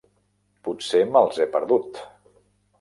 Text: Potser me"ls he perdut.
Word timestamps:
Potser 0.69 1.03
me"ls 1.11 1.39
he 1.45 1.49
perdut. 1.59 2.05